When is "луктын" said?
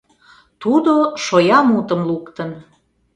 2.09-2.51